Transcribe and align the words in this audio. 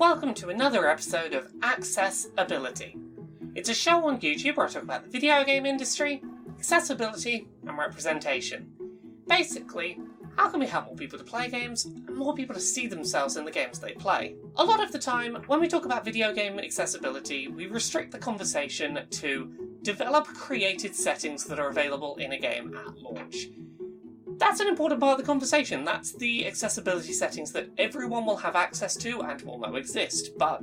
welcome 0.00 0.32
to 0.32 0.48
another 0.48 0.88
episode 0.88 1.34
of 1.34 1.52
Access-Ability. 1.62 2.96
It's 3.54 3.68
a 3.68 3.74
show 3.74 4.06
on 4.06 4.18
YouTube 4.18 4.56
where 4.56 4.64
I 4.64 4.70
talk 4.70 4.82
about 4.82 5.04
the 5.04 5.10
video 5.10 5.44
game 5.44 5.66
industry, 5.66 6.22
accessibility, 6.58 7.48
and 7.66 7.76
representation. 7.76 8.72
Basically, 9.28 10.00
how 10.36 10.48
can 10.48 10.60
we 10.60 10.66
help 10.66 10.86
more 10.86 10.96
people 10.96 11.18
to 11.18 11.24
play 11.24 11.50
games 11.50 11.84
and 11.84 12.16
more 12.16 12.34
people 12.34 12.54
to 12.54 12.62
see 12.62 12.86
themselves 12.86 13.36
in 13.36 13.44
the 13.44 13.50
games 13.50 13.78
they 13.78 13.92
play? 13.92 14.36
A 14.56 14.64
lot 14.64 14.82
of 14.82 14.90
the 14.90 14.98
time, 14.98 15.34
when 15.48 15.60
we 15.60 15.68
talk 15.68 15.84
about 15.84 16.02
video 16.02 16.32
game 16.32 16.58
accessibility, 16.58 17.48
we 17.48 17.66
restrict 17.66 18.10
the 18.10 18.18
conversation 18.18 19.00
to 19.10 19.52
develop 19.82 20.24
created 20.28 20.96
settings 20.96 21.44
that 21.44 21.60
are 21.60 21.68
available 21.68 22.16
in 22.16 22.32
a 22.32 22.38
game 22.38 22.74
at 22.74 22.96
launch. 22.96 23.48
That's 24.40 24.58
an 24.58 24.68
important 24.68 25.00
part 25.00 25.12
of 25.12 25.24
the 25.24 25.30
conversation. 25.30 25.84
That's 25.84 26.12
the 26.12 26.46
accessibility 26.46 27.12
settings 27.12 27.52
that 27.52 27.68
everyone 27.76 28.24
will 28.24 28.38
have 28.38 28.56
access 28.56 28.96
to 28.96 29.20
and 29.20 29.40
will 29.42 29.58
know 29.58 29.76
exist. 29.76 30.30
But 30.38 30.62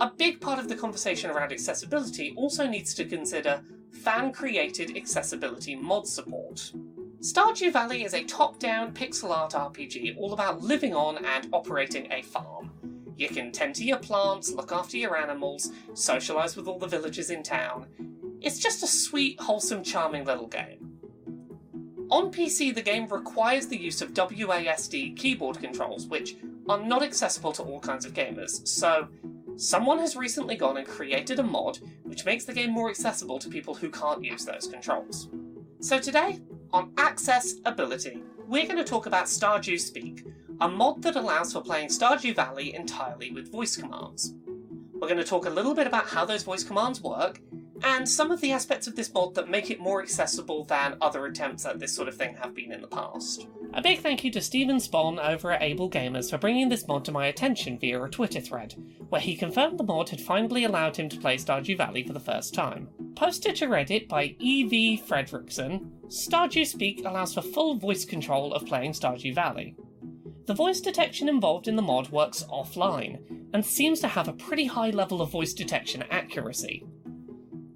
a 0.00 0.10
big 0.10 0.40
part 0.40 0.58
of 0.58 0.68
the 0.68 0.74
conversation 0.74 1.30
around 1.30 1.52
accessibility 1.52 2.32
also 2.34 2.66
needs 2.66 2.94
to 2.94 3.04
consider 3.04 3.62
fan 3.92 4.32
created 4.32 4.96
accessibility 4.96 5.76
mod 5.76 6.08
support. 6.08 6.72
Stardew 7.20 7.74
Valley 7.74 8.04
is 8.04 8.14
a 8.14 8.24
top 8.24 8.58
down 8.58 8.94
pixel 8.94 9.30
art 9.30 9.52
RPG 9.52 10.16
all 10.16 10.32
about 10.32 10.62
living 10.62 10.94
on 10.94 11.22
and 11.26 11.46
operating 11.52 12.10
a 12.10 12.22
farm. 12.22 12.70
You 13.18 13.28
can 13.28 13.52
tend 13.52 13.74
to 13.76 13.84
your 13.84 13.98
plants, 13.98 14.50
look 14.50 14.72
after 14.72 14.96
your 14.96 15.16
animals, 15.16 15.70
socialise 15.92 16.56
with 16.56 16.66
all 16.66 16.78
the 16.78 16.86
villagers 16.86 17.28
in 17.28 17.42
town. 17.42 17.86
It's 18.40 18.58
just 18.58 18.82
a 18.82 18.86
sweet, 18.86 19.38
wholesome, 19.40 19.84
charming 19.84 20.24
little 20.24 20.48
game. 20.48 20.83
On 22.10 22.30
PC, 22.30 22.74
the 22.74 22.82
game 22.82 23.06
requires 23.08 23.66
the 23.66 23.80
use 23.80 24.02
of 24.02 24.12
WASD 24.12 25.16
keyboard 25.16 25.58
controls, 25.58 26.06
which 26.06 26.36
are 26.68 26.82
not 26.82 27.02
accessible 27.02 27.52
to 27.52 27.62
all 27.62 27.80
kinds 27.80 28.04
of 28.04 28.12
gamers, 28.12 28.66
so 28.66 29.08
someone 29.56 29.98
has 29.98 30.16
recently 30.16 30.56
gone 30.56 30.76
and 30.76 30.86
created 30.86 31.38
a 31.38 31.42
mod 31.42 31.78
which 32.02 32.24
makes 32.24 32.44
the 32.44 32.52
game 32.52 32.70
more 32.70 32.90
accessible 32.90 33.38
to 33.38 33.48
people 33.48 33.74
who 33.74 33.88
can't 33.90 34.24
use 34.24 34.44
those 34.44 34.66
controls. 34.66 35.28
So 35.80 35.98
today, 35.98 36.40
on 36.72 36.92
Access-Ability, 36.98 38.22
we're 38.46 38.66
going 38.66 38.76
to 38.76 38.84
talk 38.84 39.06
about 39.06 39.26
Stardew 39.26 39.78
Speak, 39.78 40.26
a 40.60 40.68
mod 40.68 41.02
that 41.02 41.16
allows 41.16 41.52
for 41.52 41.60
playing 41.60 41.88
Stardew 41.88 42.34
Valley 42.34 42.74
entirely 42.74 43.30
with 43.30 43.50
voice 43.50 43.76
commands. 43.76 44.34
We're 44.94 45.08
going 45.08 45.18
to 45.18 45.24
talk 45.24 45.46
a 45.46 45.50
little 45.50 45.74
bit 45.74 45.86
about 45.86 46.06
how 46.06 46.24
those 46.24 46.42
voice 46.42 46.64
commands 46.64 47.00
work, 47.00 47.40
and 47.84 48.08
some 48.08 48.30
of 48.30 48.40
the 48.40 48.50
aspects 48.50 48.86
of 48.86 48.96
this 48.96 49.12
mod 49.12 49.34
that 49.34 49.50
make 49.50 49.70
it 49.70 49.78
more 49.78 50.02
accessible 50.02 50.64
than 50.64 50.96
other 51.00 51.26
attempts 51.26 51.66
at 51.66 51.78
this 51.78 51.94
sort 51.94 52.08
of 52.08 52.16
thing 52.16 52.34
have 52.36 52.54
been 52.54 52.72
in 52.72 52.80
the 52.80 52.88
past. 52.88 53.46
A 53.74 53.82
big 53.82 54.00
thank 54.00 54.24
you 54.24 54.30
to 54.30 54.40
Steven 54.40 54.76
Spohn 54.76 55.18
over 55.18 55.50
at 55.50 55.60
AbleGamers 55.60 56.30
for 56.30 56.38
bringing 56.38 56.68
this 56.68 56.88
mod 56.88 57.04
to 57.04 57.12
my 57.12 57.26
attention 57.26 57.78
via 57.78 58.02
a 58.02 58.08
Twitter 58.08 58.40
thread, 58.40 58.74
where 59.10 59.20
he 59.20 59.36
confirmed 59.36 59.78
the 59.78 59.84
mod 59.84 60.08
had 60.08 60.20
finally 60.20 60.64
allowed 60.64 60.96
him 60.96 61.08
to 61.10 61.20
play 61.20 61.36
Stardew 61.36 61.76
Valley 61.76 62.02
for 62.02 62.14
the 62.14 62.20
first 62.20 62.54
time. 62.54 62.88
Posted 63.16 63.56
to 63.56 63.66
Reddit 63.66 64.08
by 64.08 64.34
E.V. 64.38 65.02
Fredericksen, 65.06 65.90
Stardew 66.06 66.66
Speak 66.66 67.04
allows 67.04 67.34
for 67.34 67.42
full 67.42 67.76
voice 67.76 68.04
control 68.04 68.54
of 68.54 68.66
playing 68.66 68.92
Stardew 68.92 69.34
Valley. 69.34 69.76
The 70.46 70.54
voice 70.54 70.80
detection 70.80 71.28
involved 71.28 71.68
in 71.68 71.76
the 71.76 71.82
mod 71.82 72.10
works 72.10 72.44
offline, 72.50 73.18
and 73.52 73.64
seems 73.64 74.00
to 74.00 74.08
have 74.08 74.28
a 74.28 74.32
pretty 74.32 74.66
high 74.66 74.90
level 74.90 75.22
of 75.22 75.30
voice 75.30 75.52
detection 75.54 76.04
accuracy. 76.10 76.84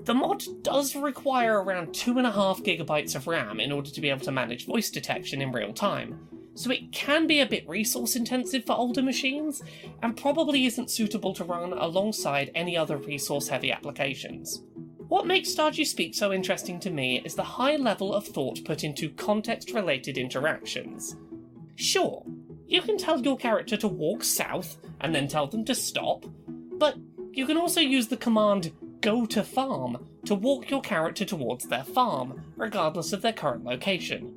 The 0.00 0.14
mod 0.14 0.44
does 0.62 0.94
require 0.94 1.62
around 1.62 1.88
2.5 1.88 2.64
gigabytes 2.64 3.14
of 3.14 3.26
RAM 3.26 3.60
in 3.60 3.72
order 3.72 3.90
to 3.90 4.00
be 4.00 4.10
able 4.10 4.24
to 4.24 4.32
manage 4.32 4.66
voice 4.66 4.90
detection 4.90 5.42
in 5.42 5.52
real 5.52 5.72
time, 5.72 6.28
so 6.54 6.70
it 6.70 6.92
can 6.92 7.26
be 7.26 7.40
a 7.40 7.46
bit 7.46 7.68
resource 7.68 8.16
intensive 8.16 8.64
for 8.64 8.76
older 8.76 9.02
machines, 9.02 9.62
and 10.02 10.16
probably 10.16 10.66
isn't 10.66 10.90
suitable 10.90 11.34
to 11.34 11.44
run 11.44 11.72
alongside 11.72 12.50
any 12.54 12.76
other 12.76 12.96
resource 12.96 13.48
heavy 13.48 13.72
applications. 13.72 14.62
What 15.08 15.26
makes 15.26 15.54
Stardew 15.54 15.86
Speak 15.86 16.14
so 16.14 16.32
interesting 16.32 16.78
to 16.80 16.90
me 16.90 17.22
is 17.24 17.34
the 17.34 17.42
high 17.42 17.76
level 17.76 18.14
of 18.14 18.26
thought 18.26 18.64
put 18.64 18.84
into 18.84 19.10
context 19.10 19.72
related 19.72 20.18
interactions. 20.18 21.16
Sure, 21.76 22.24
you 22.66 22.82
can 22.82 22.98
tell 22.98 23.20
your 23.20 23.36
character 23.36 23.76
to 23.78 23.88
walk 23.88 24.22
south 24.22 24.76
and 25.00 25.14
then 25.14 25.26
tell 25.26 25.46
them 25.46 25.64
to 25.64 25.74
stop, 25.74 26.26
but 26.46 26.96
you 27.32 27.46
can 27.46 27.56
also 27.56 27.80
use 27.80 28.08
the 28.08 28.16
command 28.16 28.72
go 29.00 29.26
to 29.26 29.42
farm 29.42 30.06
to 30.24 30.34
walk 30.34 30.70
your 30.70 30.80
character 30.80 31.24
towards 31.24 31.66
their 31.66 31.84
farm, 31.84 32.42
regardless 32.56 33.12
of 33.12 33.22
their 33.22 33.32
current 33.32 33.64
location. 33.64 34.34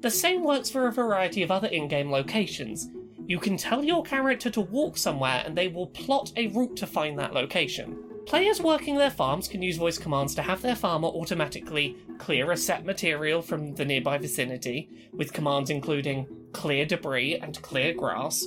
The 0.00 0.10
same 0.10 0.44
works 0.44 0.70
for 0.70 0.86
a 0.86 0.92
variety 0.92 1.42
of 1.42 1.50
other 1.50 1.68
in 1.68 1.88
game 1.88 2.10
locations. 2.10 2.88
You 3.26 3.38
can 3.38 3.56
tell 3.56 3.82
your 3.82 4.02
character 4.02 4.50
to 4.50 4.60
walk 4.60 4.96
somewhere 4.96 5.42
and 5.44 5.56
they 5.56 5.68
will 5.68 5.88
plot 5.88 6.32
a 6.36 6.48
route 6.48 6.76
to 6.76 6.86
find 6.86 7.18
that 7.18 7.34
location. 7.34 7.98
Players 8.26 8.60
working 8.60 8.96
their 8.96 9.10
farms 9.10 9.46
can 9.46 9.62
use 9.62 9.76
voice 9.76 9.98
commands 9.98 10.34
to 10.34 10.42
have 10.42 10.60
their 10.60 10.74
farmer 10.74 11.08
automatically 11.08 11.96
clear 12.18 12.50
a 12.50 12.56
set 12.56 12.84
material 12.84 13.40
from 13.40 13.74
the 13.74 13.84
nearby 13.84 14.18
vicinity, 14.18 14.88
with 15.12 15.32
commands 15.32 15.70
including 15.70 16.26
clear 16.52 16.84
debris 16.84 17.36
and 17.36 17.62
clear 17.62 17.94
grass, 17.94 18.46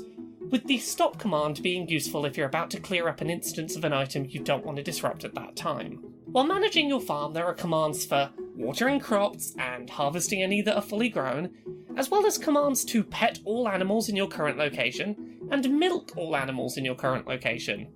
with 0.49 0.65
the 0.65 0.77
stop 0.77 1.19
command 1.19 1.61
being 1.61 1.87
useful 1.87 2.25
if 2.25 2.35
you're 2.35 2.47
about 2.47 2.69
to 2.71 2.79
clear 2.79 3.07
up 3.07 3.21
an 3.21 3.29
instance 3.29 3.75
of 3.75 3.83
an 3.83 3.93
item 3.93 4.25
you 4.27 4.39
don't 4.39 4.65
want 4.65 4.77
to 4.77 4.83
disrupt 4.83 5.23
at 5.23 5.35
that 5.35 5.55
time. 5.55 6.03
While 6.25 6.47
managing 6.47 6.89
your 6.89 7.01
farm, 7.01 7.33
there 7.33 7.45
are 7.45 7.53
commands 7.53 8.05
for 8.05 8.29
watering 8.55 8.99
crops 8.99 9.55
and 9.57 9.89
harvesting 9.89 10.43
any 10.43 10.61
that 10.63 10.75
are 10.75 10.81
fully 10.81 11.09
grown, 11.09 11.49
as 11.97 12.09
well 12.09 12.25
as 12.25 12.37
commands 12.37 12.83
to 12.85 13.03
pet 13.03 13.39
all 13.45 13.67
animals 13.67 14.09
in 14.09 14.15
your 14.15 14.27
current 14.27 14.57
location 14.57 15.37
and 15.51 15.79
milk 15.79 16.11
all 16.15 16.35
animals 16.35 16.77
in 16.77 16.85
your 16.85 16.95
current 16.95 17.27
location. 17.27 17.87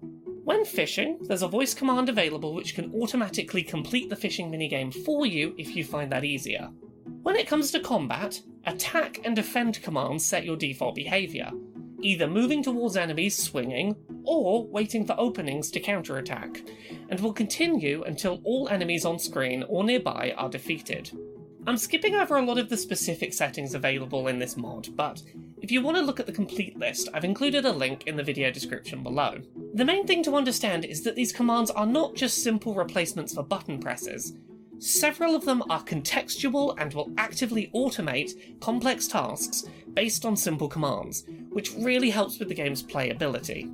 When 0.44 0.66
fishing, 0.66 1.20
there's 1.22 1.42
a 1.42 1.48
voice 1.48 1.74
command 1.74 2.10
available 2.10 2.54
which 2.54 2.76
can 2.76 2.94
automatically 2.94 3.64
complete 3.64 4.10
the 4.10 4.16
fishing 4.16 4.52
minigame 4.52 4.94
for 4.94 5.26
you 5.26 5.56
if 5.58 5.76
you 5.76 5.84
find 5.84 6.12
that 6.12 6.26
easier. 6.26 6.70
When 7.22 7.38
it 7.38 7.48
comes 7.48 7.72
to 7.72 7.80
combat, 7.80 8.42
attack 8.66 9.22
and 9.24 9.36
defend 9.36 9.82
commands 9.82 10.26
set 10.26 10.44
your 10.44 10.58
default 10.58 10.96
behaviour, 10.96 11.52
either 12.04 12.28
moving 12.28 12.62
towards 12.62 12.98
enemies 12.98 13.38
swinging 13.38 13.96
or 14.24 14.68
waiting 14.68 15.06
for 15.06 15.16
openings 15.18 15.72
to 15.72 15.80
counterattack, 15.80 16.62
and 17.10 17.20
will 17.20 17.34
continue 17.34 18.04
until 18.04 18.42
all 18.44 18.70
enemies 18.70 19.06
on 19.06 19.18
screen 19.18 19.64
or 19.68 19.84
nearby 19.84 20.34
are 20.38 20.50
defeated. 20.50 21.12
I'm 21.66 21.78
skipping 21.78 22.16
over 22.16 22.36
a 22.36 22.46
lot 22.46 22.58
of 22.58 22.68
the 22.68 22.76
specific 22.76 23.34
settings 23.34 23.74
available 23.74 24.28
in 24.28 24.38
this 24.38 24.58
mod, 24.58 24.90
but 24.98 25.24
if 25.62 25.72
you 25.72 25.82
want 25.82 25.96
to 25.96 26.04
look 26.04 26.20
at 26.20 26.26
the 26.26 26.34
complete 26.34 26.78
list, 26.78 27.08
I've 27.14 27.24
included 27.24 27.64
a 27.64 27.72
link 27.72 28.04
in 28.06 28.18
the 28.18 28.24
video 28.24 28.52
description 28.52 29.02
below. 29.02 29.38
The 29.74 29.86
main 29.86 30.06
thing 30.06 30.24
to 30.24 30.36
understand 30.36 30.84
is 30.84 31.04
that 31.04 31.16
these 31.16 31.32
commands 31.32 31.72
are 31.72 31.86
not 31.86 32.16
just 32.16 32.44
simple 32.44 32.76
replacements 32.76 33.34
for 33.34 33.44
button 33.44 33.80
presses. 33.80 34.34
Several 34.84 35.34
of 35.34 35.46
them 35.46 35.64
are 35.70 35.82
contextual 35.82 36.76
and 36.78 36.94
will 36.94 37.10
actively 37.18 37.72
automate 37.74 38.60
complex 38.60 39.08
tasks 39.08 39.64
based 39.94 40.26
on 40.26 40.36
simple 40.36 40.68
commands, 40.68 41.24
which 41.52 41.72
really 41.76 42.10
helps 42.10 42.38
with 42.38 42.50
the 42.50 42.54
game's 42.54 42.84
playability. 42.84 43.74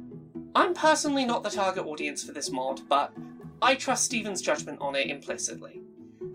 I'm 0.53 0.75
personally 0.75 1.25
not 1.25 1.41
the 1.41 1.49
target 1.49 1.87
audience 1.87 2.23
for 2.23 2.31
this 2.31 2.51
mod, 2.51 2.87
but 2.87 3.11
I 3.59 3.73
trust 3.73 4.03
Steven's 4.03 4.43
judgment 4.43 4.81
on 4.81 4.95
it 4.95 5.07
implicitly. 5.07 5.81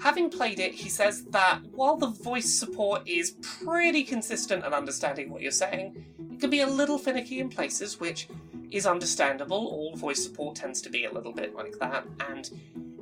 Having 0.01 0.31
played 0.31 0.59
it, 0.59 0.75
he 0.75 0.89
says 0.89 1.25
that 1.27 1.61
while 1.71 1.97
the 1.97 2.09
voice 2.09 2.53
support 2.53 3.07
is 3.07 3.37
pretty 3.43 4.03
consistent 4.03 4.65
and 4.65 4.75
understanding 4.75 5.31
what 5.31 5.41
you're 5.41 5.53
saying, 5.53 6.05
it 6.33 6.41
can 6.41 6.51
be 6.51 6.63
a 6.63 6.67
little 6.67 6.99
finicky 6.99 7.39
in 7.39 7.49
places, 7.49 8.01
which 8.01 8.27
is 8.73 8.87
understandable. 8.87 9.69
All 9.69 9.95
voice 9.95 10.25
support 10.25 10.57
tends 10.57 10.83
to 10.83 10.91
be 10.91 11.05
a 11.05 11.13
little 11.13 11.33
bit 11.33 11.55
like 11.55 11.79
that, 11.79 12.05
and 12.29 12.51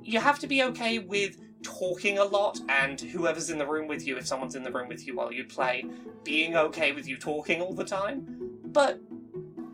you 0.04 0.20
have 0.20 0.38
to 0.40 0.46
be 0.46 0.62
okay 0.64 0.98
with 0.98 1.38
talking 1.62 2.18
a 2.18 2.24
lot 2.24 2.60
and 2.68 3.00
whoever's 3.00 3.50
in 3.50 3.58
the 3.58 3.66
room 3.66 3.86
with 3.86 4.06
you, 4.06 4.16
if 4.16 4.26
someone's 4.26 4.54
in 4.54 4.62
the 4.62 4.70
room 4.70 4.88
with 4.88 5.06
you 5.06 5.16
while 5.16 5.32
you 5.32 5.44
play, 5.44 5.84
being 6.24 6.56
okay 6.56 6.92
with 6.92 7.06
you 7.06 7.16
talking 7.16 7.60
all 7.60 7.74
the 7.74 7.84
time. 7.84 8.26
But 8.64 9.00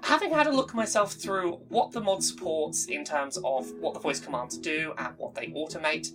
having 0.03 0.33
had 0.33 0.47
a 0.47 0.53
look 0.53 0.75
myself 0.75 1.13
through 1.13 1.53
what 1.69 1.93
the 1.93 2.01
mod 2.01 2.23
supports 2.23 2.87
in 2.87 3.05
terms 3.05 3.37
of 3.39 3.73
what 3.81 3.95
the 3.95 4.01
voice 4.01 4.21
commands 4.21 4.59
do 4.59 4.93
and 4.99 5.15
what 5.17 5.35
they 5.35 5.49
automate, 5.49 6.13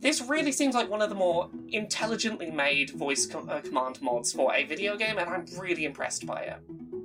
this 0.00 0.20
really 0.20 0.52
seems 0.52 0.74
like 0.74 0.90
one 0.90 1.00
of 1.00 1.08
the 1.08 1.14
more 1.14 1.48
intelligently 1.68 2.50
made 2.50 2.90
voice 2.90 3.24
com- 3.24 3.48
uh, 3.48 3.60
command 3.60 4.02
mods 4.02 4.32
for 4.32 4.54
a 4.54 4.64
video 4.64 4.96
game, 4.96 5.16
and 5.18 5.30
I'm 5.30 5.46
really 5.58 5.86
impressed 5.86 6.26
by 6.26 6.42
it. 6.42 6.58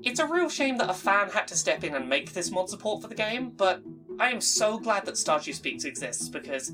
It's 0.03 0.19
a 0.19 0.27
real 0.27 0.49
shame 0.49 0.77
that 0.77 0.89
a 0.89 0.93
fan 0.93 1.29
had 1.29 1.47
to 1.47 1.55
step 1.55 1.83
in 1.83 1.95
and 1.95 2.09
make 2.09 2.33
this 2.33 2.51
mod 2.51 2.69
support 2.69 3.01
for 3.01 3.07
the 3.07 3.15
game, 3.15 3.51
but 3.51 3.81
I 4.19 4.31
am 4.31 4.41
so 4.41 4.77
glad 4.77 5.05
that 5.05 5.15
Stardew 5.15 5.53
Speaks 5.53 5.85
exists 5.85 6.27
because 6.27 6.73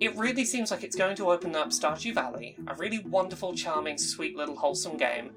it 0.00 0.16
really 0.16 0.44
seems 0.44 0.72
like 0.72 0.82
it's 0.82 0.96
going 0.96 1.14
to 1.14 1.30
open 1.30 1.54
up 1.54 1.68
Stardew 1.68 2.12
Valley, 2.12 2.56
a 2.66 2.74
really 2.74 2.98
wonderful, 2.98 3.54
charming, 3.54 3.96
sweet 3.96 4.36
little 4.36 4.56
wholesome 4.56 4.96
game, 4.96 5.30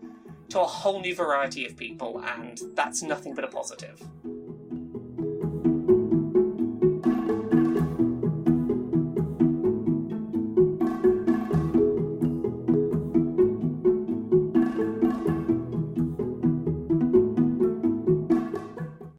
to 0.49 0.59
a 0.59 0.65
whole 0.65 0.99
new 0.99 1.13
variety 1.13 1.67
of 1.67 1.77
people, 1.77 2.23
and 2.25 2.59
that's 2.73 3.03
nothing 3.03 3.35
but 3.35 3.43
a 3.43 3.47
positive. 3.47 4.01